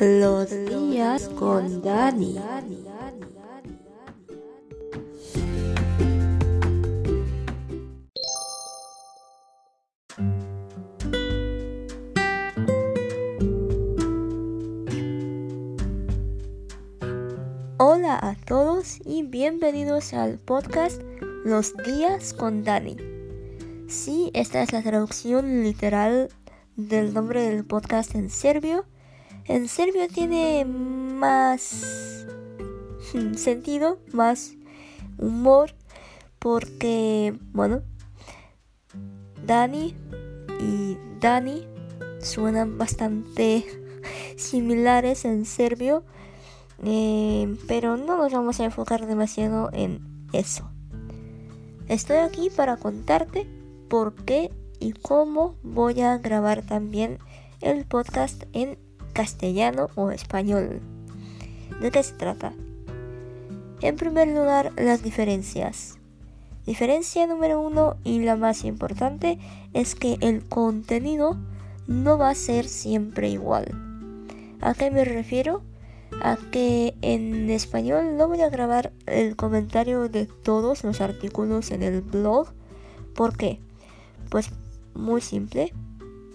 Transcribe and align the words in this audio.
Los 0.00 0.48
días 0.48 1.28
con 1.38 1.82
Dani. 1.82 2.38
Hola 17.76 18.18
a 18.22 18.36
todos 18.46 19.00
y 19.04 19.22
bienvenidos 19.24 20.14
al 20.14 20.38
podcast 20.38 21.02
Los 21.44 21.76
días 21.76 22.32
con 22.32 22.64
Dani. 22.64 22.96
Sí, 23.86 24.30
esta 24.32 24.62
es 24.62 24.72
la 24.72 24.82
traducción 24.82 25.62
literal 25.62 26.30
del 26.76 27.12
nombre 27.12 27.42
del 27.42 27.66
podcast 27.66 28.14
en 28.14 28.30
serbio 28.30 28.86
en 29.50 29.66
serbio 29.66 30.06
tiene 30.06 30.64
más 30.64 31.60
sentido, 33.36 33.98
más 34.12 34.52
humor, 35.18 35.74
porque, 36.38 37.36
bueno, 37.52 37.82
Dani 39.44 39.96
y 40.60 40.96
Dani 41.18 41.66
suenan 42.20 42.78
bastante 42.78 43.64
similares 44.36 45.24
en 45.24 45.44
serbio, 45.44 46.04
eh, 46.84 47.52
pero 47.66 47.96
no 47.96 48.18
nos 48.18 48.32
vamos 48.32 48.60
a 48.60 48.64
enfocar 48.64 49.04
demasiado 49.06 49.68
en 49.72 50.28
eso. 50.32 50.70
Estoy 51.88 52.18
aquí 52.18 52.50
para 52.50 52.76
contarte 52.76 53.48
por 53.88 54.14
qué 54.14 54.52
y 54.78 54.92
cómo 54.92 55.56
voy 55.64 56.02
a 56.02 56.18
grabar 56.18 56.64
también 56.64 57.18
el 57.60 57.84
podcast 57.84 58.44
en 58.52 58.78
castellano 59.12 59.88
o 59.94 60.10
español. 60.10 60.80
¿De 61.80 61.90
qué 61.90 62.02
se 62.02 62.14
trata? 62.14 62.52
En 63.80 63.96
primer 63.96 64.28
lugar, 64.28 64.72
las 64.76 65.02
diferencias. 65.02 65.98
Diferencia 66.66 67.26
número 67.26 67.60
uno 67.60 67.96
y 68.04 68.20
la 68.20 68.36
más 68.36 68.64
importante 68.64 69.38
es 69.72 69.94
que 69.94 70.18
el 70.20 70.44
contenido 70.44 71.36
no 71.86 72.18
va 72.18 72.30
a 72.30 72.34
ser 72.34 72.68
siempre 72.68 73.30
igual. 73.30 73.74
¿A 74.60 74.74
qué 74.74 74.90
me 74.90 75.04
refiero? 75.04 75.62
A 76.22 76.36
que 76.52 76.94
en 77.00 77.48
español 77.50 78.16
no 78.16 78.28
voy 78.28 78.42
a 78.42 78.50
grabar 78.50 78.92
el 79.06 79.36
comentario 79.36 80.08
de 80.08 80.26
todos 80.26 80.84
los 80.84 81.00
artículos 81.00 81.70
en 81.70 81.82
el 81.82 82.02
blog. 82.02 82.48
¿Por 83.14 83.36
qué? 83.36 83.60
Pues 84.28 84.50
muy 84.94 85.22
simple. 85.22 85.72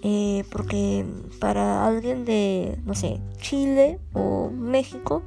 Eh, 0.08 0.45
porque 0.52 1.03
para 1.39 1.88
alguien 1.88 2.25
de, 2.25 2.78
no 2.86 2.94
sé, 2.94 3.20
Chile 3.38 4.00
o 4.14 4.52
México, 4.52 5.23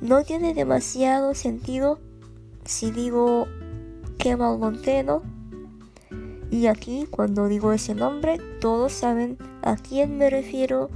no 0.00 0.24
tiene 0.24 0.54
demasiado 0.54 1.34
sentido 1.34 2.00
si 2.64 2.90
digo 2.90 3.46
Kemal 4.16 4.58
Monteno. 4.58 5.20
Y 6.50 6.68
aquí, 6.68 7.06
cuando 7.10 7.48
digo 7.48 7.74
ese 7.74 7.94
nombre, 7.94 8.38
todos 8.62 8.92
saben 8.92 9.36
a 9.60 9.76
quién 9.76 10.16
me 10.16 10.30
refiero, 10.30 10.88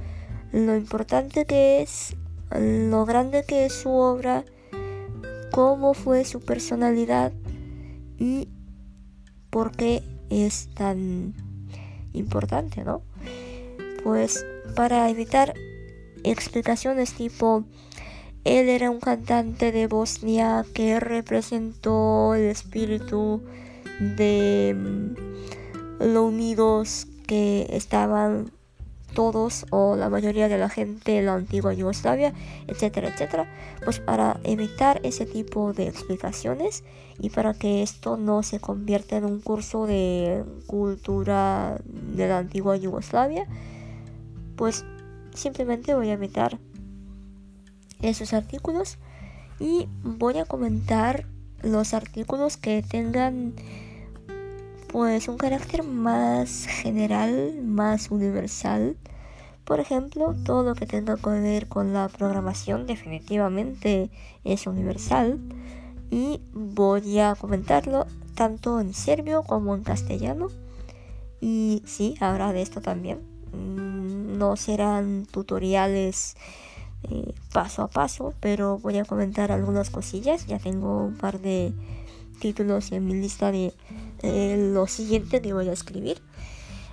lo 0.51 0.75
importante 0.75 1.45
que 1.45 1.83
es, 1.83 2.15
lo 2.49 3.05
grande 3.05 3.43
que 3.47 3.67
es 3.67 3.73
su 3.73 3.91
obra, 3.91 4.43
cómo 5.51 5.93
fue 5.93 6.25
su 6.25 6.39
personalidad 6.39 7.31
y 8.17 8.49
por 9.51 9.71
qué 9.71 10.01
es 10.31 10.69
tan 10.73 11.35
importante, 12.17 12.83
¿no? 12.83 13.01
Pues 14.03 14.45
para 14.75 15.09
evitar 15.09 15.53
explicaciones 16.23 17.13
tipo 17.13 17.65
él 18.47 18.69
era 18.69 18.89
un 18.89 19.01
cantante 19.01 19.73
de 19.73 19.87
Bosnia 19.87 20.65
que 20.73 21.01
representó 21.01 22.33
el 22.33 22.43
espíritu 22.43 23.41
de 23.99 24.73
mm, 24.73 26.05
los 26.05 26.23
unidos 26.23 27.07
que 27.27 27.67
estaban 27.71 28.51
todos 29.13 29.65
o 29.71 29.95
la 29.95 30.09
mayoría 30.09 30.47
de 30.47 30.57
la 30.57 30.69
gente 30.69 31.13
de 31.13 31.21
la 31.21 31.33
antigua 31.33 31.73
Yugoslavia, 31.73 32.33
etcétera, 32.67 33.09
etcétera, 33.09 33.47
pues 33.83 33.99
para 33.99 34.39
evitar 34.43 34.99
ese 35.03 35.25
tipo 35.25 35.73
de 35.73 35.87
explicaciones 35.87 36.83
y 37.19 37.29
para 37.29 37.53
que 37.53 37.81
esto 37.81 38.17
no 38.17 38.43
se 38.43 38.59
convierta 38.59 39.17
en 39.17 39.25
un 39.25 39.41
curso 39.41 39.87
de 39.87 40.43
cultura 40.67 41.79
de 41.85 42.27
la 42.27 42.39
antigua 42.39 42.77
Yugoslavia, 42.77 43.47
pues 44.55 44.85
simplemente 45.33 45.95
voy 45.95 46.09
a 46.09 46.13
evitar 46.13 46.59
esos 48.01 48.33
artículos 48.33 48.97
y 49.59 49.87
voy 50.03 50.37
a 50.37 50.45
comentar 50.45 51.25
los 51.63 51.93
artículos 51.93 52.57
que 52.57 52.83
tengan 52.83 53.53
pues 54.87 55.27
un 55.27 55.37
carácter 55.37 55.83
más 55.83 56.65
general, 56.67 57.61
más 57.63 58.09
universal. 58.11 58.97
Por 59.65 59.79
ejemplo, 59.79 60.33
todo 60.45 60.63
lo 60.63 60.75
que 60.75 60.85
tenga 60.85 61.17
que 61.17 61.29
ver 61.29 61.67
con 61.67 61.93
la 61.93 62.07
programación 62.07 62.87
definitivamente 62.87 64.09
es 64.45 64.65
universal 64.65 65.39
y 66.09 66.39
voy 66.53 67.19
a 67.19 67.35
comentarlo 67.35 68.07
tanto 68.35 68.79
en 68.79 68.93
serbio 68.93 69.43
como 69.43 69.75
en 69.75 69.83
castellano. 69.83 70.47
Y 71.41 71.83
sí, 71.85 72.15
habrá 72.19 72.53
de 72.53 72.61
esto 72.61 72.81
también. 72.81 73.19
Mm, 73.51 74.37
no 74.37 74.55
serán 74.55 75.25
tutoriales 75.25 76.37
eh, 77.09 77.33
paso 77.51 77.83
a 77.83 77.89
paso, 77.89 78.33
pero 78.39 78.77
voy 78.79 78.97
a 78.97 79.05
comentar 79.05 79.51
algunas 79.51 79.89
cosillas. 79.89 80.47
Ya 80.47 80.59
tengo 80.59 81.03
un 81.03 81.17
par 81.17 81.41
de 81.41 81.73
títulos 82.39 82.91
en 82.91 83.05
mi 83.05 83.15
lista 83.15 83.51
de 83.51 83.73
lo 84.21 84.87
siguiente 84.87 85.41
que 85.41 85.53
voy 85.53 85.69
a 85.69 85.73
escribir. 85.73 86.21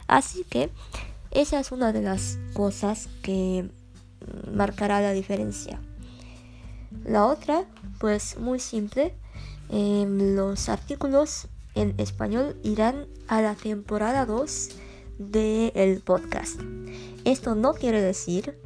Así 0.07 0.45
que 0.45 0.71
esa 1.31 1.59
es 1.61 1.73
una 1.73 1.93
de 1.93 2.03
las 2.03 2.39
cosas 2.53 3.09
que 3.23 3.69
marcará 4.53 5.01
la 5.01 5.13
diferencia. 5.13 5.81
La 7.05 7.27
otra, 7.27 7.65
pues 7.99 8.39
muy 8.39 8.61
simple, 8.61 9.15
em, 9.69 10.37
los 10.37 10.69
artículos 10.69 11.49
en 11.75 11.95
español 11.99 12.57
irán 12.63 13.07
a 13.27 13.43
la 13.43 13.55
temporada 13.55 14.27
2 14.27 14.69
del 15.19 16.01
podcast. 16.03 16.61
Esto 17.25 17.55
no 17.55 17.75
quiere 17.75 18.01
decir 18.01 18.59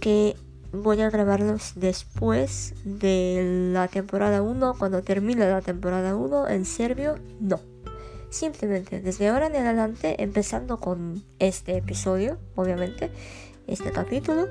que 0.00 0.36
voy 0.72 1.00
a 1.00 1.10
grabarlos 1.10 1.72
después 1.76 2.74
de 2.84 3.70
la 3.72 3.88
temporada 3.88 4.42
1, 4.42 4.74
cuando 4.78 5.02
termine 5.02 5.48
la 5.48 5.62
temporada 5.62 6.16
1 6.16 6.48
en 6.48 6.64
serbio, 6.64 7.16
no. 7.40 7.73
Simplemente 8.34 9.00
desde 9.00 9.28
ahora 9.28 9.46
en 9.46 9.54
adelante, 9.54 10.20
empezando 10.20 10.80
con 10.80 11.22
este 11.38 11.76
episodio, 11.76 12.36
obviamente, 12.56 13.12
este 13.68 13.92
capítulo, 13.92 14.48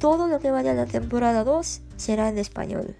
todo 0.00 0.26
lo 0.26 0.40
que 0.40 0.50
vaya 0.50 0.72
a 0.72 0.74
la 0.74 0.86
temporada 0.86 1.44
2 1.44 1.80
será 1.96 2.28
en 2.28 2.38
español. 2.38 2.96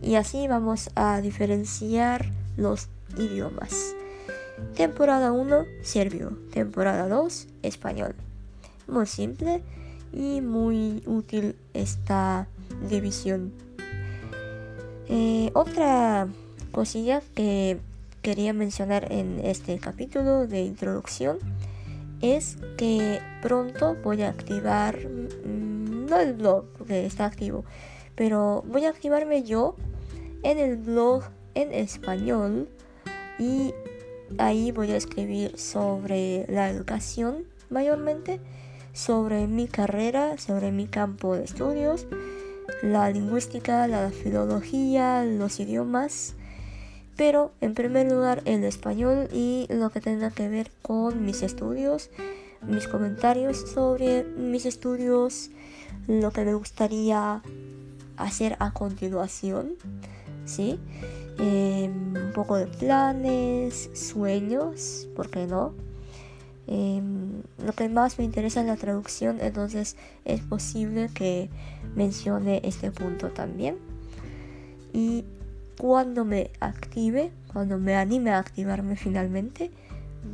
Y 0.00 0.14
así 0.14 0.48
vamos 0.48 0.88
a 0.94 1.20
diferenciar 1.20 2.30
los 2.56 2.88
idiomas. 3.18 3.94
Temporada 4.74 5.32
1, 5.32 5.66
serbio. 5.82 6.38
Temporada 6.50 7.06
2, 7.06 7.46
español. 7.62 8.14
Muy 8.88 9.04
simple 9.04 9.62
y 10.14 10.40
muy 10.40 11.02
útil 11.04 11.56
esta 11.74 12.48
división. 12.88 13.52
Eh, 15.10 15.50
otra 15.52 16.26
cosilla 16.72 17.20
que 17.34 17.80
quería 18.22 18.52
mencionar 18.52 19.10
en 19.12 19.40
este 19.44 19.78
capítulo 19.78 20.46
de 20.46 20.62
introducción 20.62 21.38
es 22.20 22.58
que 22.76 23.20
pronto 23.42 23.96
voy 24.02 24.22
a 24.22 24.28
activar, 24.28 24.98
mm, 25.08 26.06
no 26.06 26.18
el 26.18 26.34
blog 26.34 26.66
porque 26.76 27.06
está 27.06 27.24
activo, 27.24 27.64
pero 28.14 28.62
voy 28.66 28.84
a 28.84 28.90
activarme 28.90 29.42
yo 29.42 29.76
en 30.42 30.58
el 30.58 30.76
blog 30.76 31.24
en 31.54 31.72
español 31.72 32.68
y 33.38 33.72
ahí 34.38 34.70
voy 34.70 34.92
a 34.92 34.96
escribir 34.96 35.58
sobre 35.58 36.44
la 36.48 36.68
educación 36.68 37.46
mayormente, 37.70 38.40
sobre 38.92 39.46
mi 39.46 39.66
carrera, 39.66 40.36
sobre 40.36 40.72
mi 40.72 40.86
campo 40.86 41.36
de 41.36 41.44
estudios, 41.44 42.06
la 42.82 43.10
lingüística, 43.10 43.86
la 43.88 44.10
filología, 44.10 45.24
los 45.24 45.58
idiomas 45.58 46.34
pero 47.20 47.52
en 47.60 47.74
primer 47.74 48.10
lugar 48.10 48.40
el 48.46 48.64
español 48.64 49.28
y 49.30 49.66
lo 49.68 49.90
que 49.90 50.00
tenga 50.00 50.30
que 50.30 50.48
ver 50.48 50.70
con 50.80 51.22
mis 51.22 51.42
estudios, 51.42 52.08
mis 52.66 52.88
comentarios 52.88 53.58
sobre 53.74 54.24
mis 54.24 54.64
estudios, 54.64 55.50
lo 56.08 56.30
que 56.30 56.46
me 56.46 56.54
gustaría 56.54 57.42
hacer 58.16 58.56
a 58.58 58.70
continuación, 58.70 59.74
¿sí? 60.46 60.78
Em, 61.38 62.16
un 62.16 62.32
poco 62.34 62.56
de 62.56 62.66
planes, 62.68 63.90
sueños, 63.92 65.06
¿por 65.14 65.28
qué 65.28 65.46
no? 65.46 65.74
Em, 66.68 67.42
lo 67.62 67.74
que 67.74 67.90
más 67.90 68.18
me 68.18 68.24
interesa 68.24 68.62
es 68.62 68.66
la 68.66 68.76
traducción, 68.76 69.42
entonces 69.42 69.94
es 70.24 70.40
posible 70.40 71.10
que 71.12 71.50
mencione 71.94 72.62
este 72.64 72.90
punto 72.90 73.28
también. 73.28 73.76
Y 74.94 75.26
cuando 75.80 76.26
me 76.26 76.50
active, 76.60 77.32
cuando 77.54 77.78
me 77.78 77.96
anime 77.96 78.32
a 78.32 78.38
activarme 78.38 78.96
finalmente, 78.96 79.70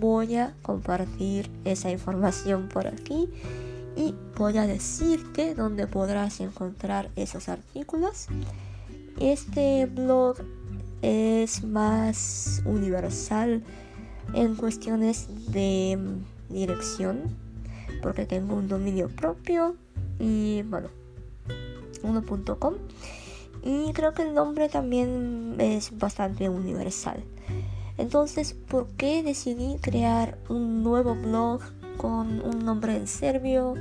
voy 0.00 0.34
a 0.34 0.56
compartir 0.62 1.48
esa 1.64 1.88
información 1.88 2.68
por 2.68 2.88
aquí 2.88 3.30
y 3.94 4.12
voy 4.36 4.58
a 4.58 4.66
decirte 4.66 5.54
dónde 5.54 5.86
podrás 5.86 6.40
encontrar 6.40 7.10
esos 7.14 7.48
artículos. 7.48 8.26
Este 9.20 9.86
blog 9.86 10.38
es 11.02 11.62
más 11.62 12.60
universal 12.64 13.62
en 14.34 14.56
cuestiones 14.56 15.28
de 15.52 15.96
dirección 16.48 17.20
porque 18.02 18.26
tengo 18.26 18.56
un 18.56 18.66
dominio 18.66 19.08
propio 19.10 19.76
y 20.18 20.62
bueno 20.62 20.88
1.com 22.02 22.74
y 23.66 23.92
creo 23.92 24.14
que 24.14 24.22
el 24.22 24.32
nombre 24.32 24.68
también 24.68 25.56
es 25.58 25.98
bastante 25.98 26.48
universal. 26.48 27.24
Entonces 27.98 28.54
por 28.54 28.86
qué 28.90 29.24
decidí 29.24 29.78
crear 29.80 30.38
un 30.48 30.84
nuevo 30.84 31.16
blog 31.16 31.62
con 31.96 32.40
un 32.42 32.64
nombre 32.64 32.96
en 32.96 33.08
serbio 33.08 33.74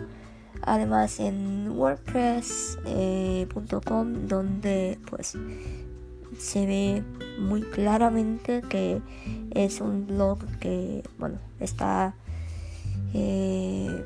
además 0.62 1.20
en 1.20 1.78
wordpress.com 1.78 4.28
donde 4.28 4.98
pues 5.10 5.38
se 6.40 6.66
ve 6.66 7.04
muy 7.40 7.62
claramente 7.62 8.62
que 8.62 9.02
es 9.52 9.82
un 9.82 10.08
blog 10.08 10.40
que 10.60 11.04
bueno 11.20 11.40
está 11.60 12.16
eh, 13.14 14.06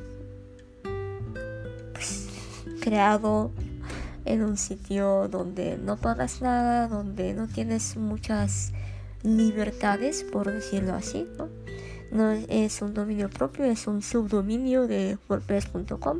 pues, 1.94 2.28
creado 2.82 3.52
en 4.30 4.44
un 4.44 4.58
sitio 4.58 5.28
donde 5.28 5.78
no 5.78 5.98
pagas 5.98 6.42
nada 6.42 6.88
donde 6.88 7.34
no 7.34 7.48
tienes 7.48 7.98
muchas 7.98 8.72
libertades 9.24 10.24
por 10.24 10.52
decirlo 10.52 10.94
así 10.94 11.28
¿no? 12.12 12.32
es 12.32 12.82
un 12.82 12.94
dominio 12.94 13.30
propio 13.30 13.66
es 13.66 13.88
un 13.88 14.02
subdominio 14.02 14.88
de 14.88 15.18
wordpress.com 15.28 16.20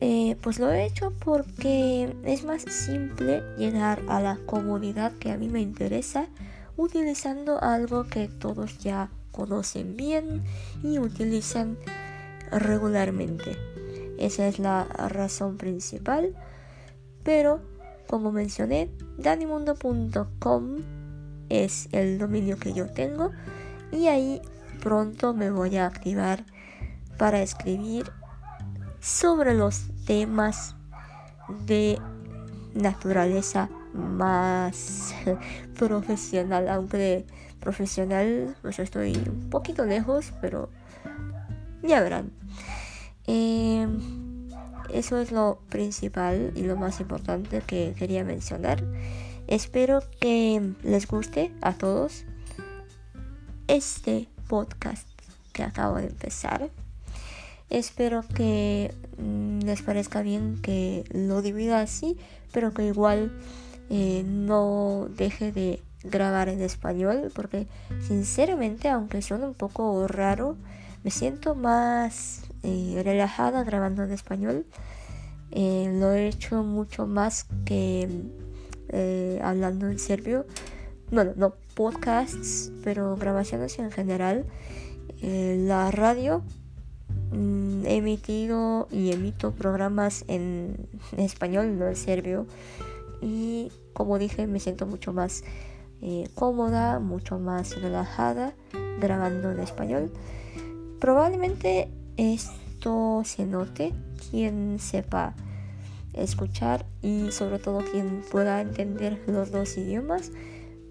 eh, 0.00 0.36
pues 0.42 0.58
lo 0.58 0.70
he 0.70 0.84
hecho 0.84 1.12
porque 1.24 2.14
es 2.24 2.44
más 2.44 2.62
simple 2.62 3.42
llegar 3.56 4.02
a 4.08 4.20
la 4.20 4.38
comunidad 4.46 5.12
que 5.12 5.32
a 5.32 5.38
mí 5.38 5.48
me 5.48 5.60
interesa 5.60 6.28
utilizando 6.76 7.60
algo 7.62 8.04
que 8.04 8.28
todos 8.28 8.78
ya 8.78 9.08
conocen 9.32 9.96
bien 9.96 10.42
y 10.82 10.98
utilizan 10.98 11.76
regularmente. 12.50 13.56
Esa 14.18 14.48
es 14.48 14.58
la 14.58 14.84
razón 14.84 15.56
principal. 15.56 16.34
Pero, 17.28 17.60
como 18.06 18.32
mencioné, 18.32 18.90
danimundo.com 19.18 20.76
es 21.50 21.90
el 21.92 22.16
dominio 22.18 22.58
que 22.58 22.72
yo 22.72 22.86
tengo 22.86 23.32
y 23.92 24.06
ahí 24.06 24.40
pronto 24.82 25.34
me 25.34 25.50
voy 25.50 25.76
a 25.76 25.84
activar 25.84 26.46
para 27.18 27.42
escribir 27.42 28.10
sobre 28.98 29.52
los 29.52 29.90
temas 30.06 30.74
de 31.66 31.98
naturaleza 32.72 33.68
más 33.92 35.14
profesional, 35.78 36.66
aunque 36.70 37.26
profesional 37.60 38.56
pues 38.62 38.78
estoy 38.78 39.12
un 39.30 39.50
poquito 39.50 39.84
lejos, 39.84 40.32
pero 40.40 40.70
ya 41.82 42.00
verán. 42.00 42.32
Em, 43.26 44.27
eso 44.92 45.18
es 45.18 45.32
lo 45.32 45.60
principal 45.68 46.52
y 46.54 46.62
lo 46.62 46.76
más 46.76 47.00
importante 47.00 47.62
que 47.66 47.94
quería 47.98 48.24
mencionar. 48.24 48.82
Espero 49.46 50.00
que 50.20 50.74
les 50.82 51.06
guste 51.06 51.52
a 51.62 51.72
todos 51.72 52.24
este 53.66 54.28
podcast 54.48 55.08
que 55.52 55.62
acabo 55.62 55.96
de 55.96 56.06
empezar. 56.06 56.70
Espero 57.70 58.24
que 58.34 58.94
mm, 59.18 59.60
les 59.60 59.82
parezca 59.82 60.22
bien 60.22 60.60
que 60.62 61.04
lo 61.10 61.42
divida 61.42 61.80
así, 61.80 62.16
pero 62.52 62.72
que 62.72 62.86
igual 62.86 63.32
eh, 63.90 64.24
no 64.26 65.08
deje 65.16 65.52
de 65.52 65.82
grabar 66.02 66.48
en 66.48 66.62
español, 66.62 67.30
porque 67.34 67.66
sinceramente, 68.06 68.88
aunque 68.88 69.20
suene 69.20 69.46
un 69.46 69.54
poco 69.54 70.06
raro, 70.08 70.56
me 71.04 71.10
siento 71.10 71.54
más 71.54 72.47
eh, 72.62 73.00
relajada 73.04 73.64
grabando 73.64 74.04
en 74.04 74.12
español. 74.12 74.66
Eh, 75.50 75.90
lo 75.98 76.12
he 76.12 76.28
hecho 76.28 76.62
mucho 76.62 77.06
más 77.06 77.46
que 77.64 78.08
hablando 79.42 79.88
en 79.88 79.98
serbio. 79.98 80.46
Bueno, 81.10 81.32
no 81.36 81.54
podcasts, 81.74 82.72
pero 82.82 83.16
grabaciones 83.16 83.78
en 83.78 83.90
general. 83.90 84.46
la 85.20 85.90
radio 85.90 86.42
Mm, 87.30 87.84
he 87.84 87.96
emitido 87.96 88.88
y 88.90 89.12
emito 89.12 89.52
programas 89.52 90.24
en 90.28 90.88
español, 91.16 91.78
no 91.78 91.86
en 91.86 91.96
serbio. 91.96 92.46
Y 93.20 93.70
como 93.92 94.18
dije, 94.18 94.46
me 94.46 94.60
siento 94.60 94.86
mucho 94.86 95.12
más 95.12 95.44
eh, 96.00 96.28
cómoda, 96.34 97.00
mucho 97.00 97.38
más 97.38 97.80
relajada 97.80 98.54
grabando 99.00 99.50
en 99.50 99.60
español. 99.60 100.10
Probablemente 101.00 101.90
esto 102.18 103.22
se 103.24 103.46
note 103.46 103.94
quien 104.30 104.78
sepa 104.78 105.34
escuchar 106.12 106.84
y 107.00 107.30
sobre 107.30 107.58
todo 107.58 107.82
quien 107.90 108.22
pueda 108.30 108.60
entender 108.60 109.22
los 109.26 109.50
dos 109.50 109.78
idiomas. 109.78 110.32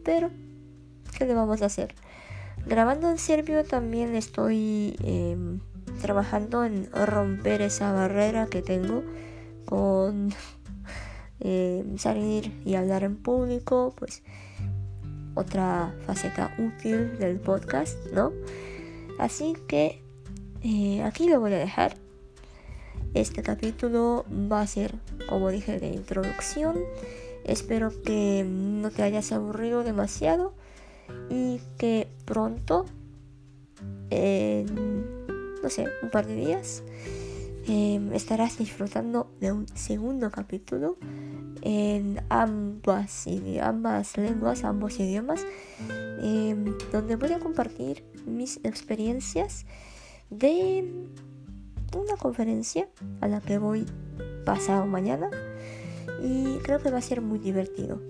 Pero, 0.03 0.31
¿qué 1.15 1.25
le 1.25 1.35
vamos 1.35 1.62
a 1.62 1.65
hacer? 1.65 1.94
Grabando 2.65 3.12
en 3.12 3.19
serbio 3.19 3.63
también 3.63 4.15
estoy... 4.15 4.95
Em, 5.03 5.59
trabajando 6.01 6.63
en 6.63 6.89
romper 6.91 7.62
esa 7.62 7.91
barrera 7.91 8.47
que 8.47 8.62
tengo 8.62 9.03
con 9.65 10.33
eh, 11.39 11.83
salir 11.97 12.53
y 12.65 12.75
hablar 12.75 13.03
en 13.03 13.18
público, 13.18 13.94
pues 13.97 14.23
otra 15.35 15.94
faceta 16.06 16.56
útil 16.57 17.18
del 17.19 17.39
podcast, 17.39 17.97
¿no? 18.13 18.31
Así 19.19 19.53
que 19.68 20.03
eh, 20.67 21.01
aquí 21.03 21.29
lo 21.29 21.39
voy 21.39 21.53
a 21.53 21.57
dejar. 21.57 21.95
Este 23.13 23.42
capítulo 23.42 24.25
va 24.30 24.61
a 24.61 24.68
ser, 24.68 24.95
como 25.30 25.49
dije, 25.49 25.80
de 25.80 25.87
introducción. 25.87 26.77
Espero 27.45 27.92
que 28.03 28.45
no 28.45 28.92
te 28.92 29.03
hayas 29.03 29.31
aburrido 29.31 29.83
demasiado 29.83 30.53
y 31.30 31.61
que 31.77 32.09
pronto 32.25 32.85
no 35.63 35.69
sé, 35.69 35.85
un 36.01 36.09
par 36.09 36.25
de 36.27 36.35
días, 36.35 36.83
em, 37.68 38.13
estarás 38.13 38.57
disfrutando 38.57 39.30
de 39.39 39.51
un 39.51 39.68
segundo 39.75 40.31
capítulo 40.31 40.97
en 41.61 42.21
ambas, 42.30 43.25
ambas 43.61 44.18
lenguas, 44.18 44.63
ambos 44.63 44.99
idiomas, 44.99 45.45
em, 46.21 46.73
donde 46.92 47.15
voy 47.15 47.33
a 47.33 47.39
compartir 47.39 48.03
mis 48.25 48.59
experiencias 48.63 49.65
de 50.29 51.07
una 51.95 52.15
conferencia 52.17 52.87
a 53.21 53.27
la 53.27 53.41
que 53.41 53.57
voy 53.57 53.85
pasado 54.45 54.85
mañana 54.85 55.29
y 56.21 56.57
creo 56.59 56.79
que 56.79 56.89
va 56.89 56.97
a 56.97 57.01
ser 57.01 57.21
muy 57.21 57.39
divertido. 57.39 58.01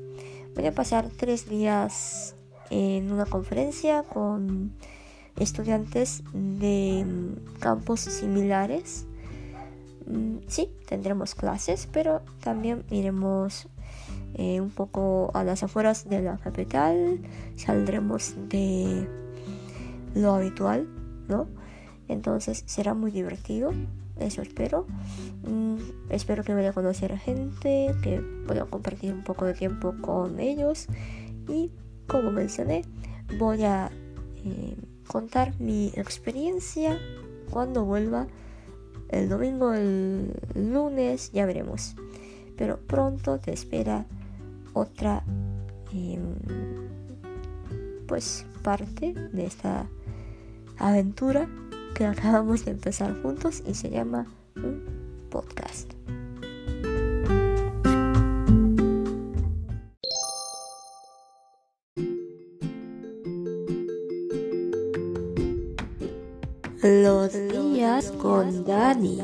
Voy 0.56 0.66
a 0.66 0.72
pasar 0.72 1.10
tres 1.16 1.48
días 1.48 2.36
en 2.70 3.12
una 3.12 3.26
conferencia 3.26 4.04
con 4.04 4.74
estudiantes 5.38 6.24
de 6.34 7.06
mm, 7.06 7.60
campos 7.60 8.02
similares. 8.02 9.06
Mm, 10.06 10.38
sí, 10.48 10.72
tendremos 10.88 11.36
clases, 11.36 11.88
pero 11.92 12.22
también 12.42 12.84
iremos 12.90 13.68
eh, 14.34 14.62
un 14.62 14.70
poco 14.70 15.32
a 15.34 15.44
las 15.44 15.64
afueras 15.64 16.10
de 16.10 16.22
la 16.22 16.38
capital, 16.38 17.20
saldremos 17.56 18.36
de 18.50 19.08
lo 20.16 20.34
habitual, 20.36 20.88
¿no? 21.28 21.48
Entonces 22.08 22.64
será 22.66 22.94
muy 22.94 23.12
divertido, 23.12 23.72
eso 24.20 24.42
espero. 24.42 24.86
Mm, 25.44 25.78
espero 26.10 26.44
que 26.44 26.54
vaya 26.54 26.70
a 26.70 26.74
conocer 26.74 27.18
gente, 27.18 27.94
que 28.02 28.22
pueda 28.48 28.66
compartir 28.66 29.14
un 29.14 29.24
poco 29.24 29.46
de 29.46 29.54
tiempo 29.54 29.96
con 30.02 30.40
ellos 30.40 30.88
y 31.48 31.72
como 32.08 32.32
mencioné, 32.32 32.84
voy 33.38 33.64
a... 33.64 33.92
Eh, 34.46 34.76
contar 35.08 35.54
mi 35.60 35.88
experiencia 35.96 37.00
cuando 37.50 37.86
vuelva 37.86 38.28
el 39.10 39.30
domingo, 39.30 39.74
el 39.74 40.34
lunes, 40.54 41.32
ya 41.32 41.46
veremos. 41.46 41.96
Pero 42.58 42.80
pronto 42.80 43.40
te 43.40 43.54
espera 43.54 44.06
otra 44.74 45.24
em, 45.94 46.36
pues 48.08 48.46
parte 48.64 49.14
de 49.14 49.46
esta 49.46 49.88
aventura 50.78 51.48
que 51.98 52.06
acabamos 52.06 52.64
de 52.64 52.72
empezar 52.72 53.20
juntos 53.24 53.64
y 53.66 53.74
se 53.74 53.90
llama 53.90 54.28
un 54.56 54.84
podcast. 55.32 55.92
Los 66.84 67.34
días 67.34 68.12
con 68.22 68.64
Dani. 68.64 69.20